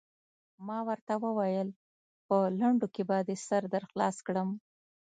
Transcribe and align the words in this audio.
ما 0.67 0.79
ورته 0.87 1.13
وویل: 1.23 1.69
په 2.27 2.37
لنډو 2.59 2.87
کې 2.93 3.03
به 3.09 3.17
دې 3.27 3.35
سر 3.47 3.61
در 3.73 3.83
خلاص 3.91 4.17
کړم. 4.27 4.49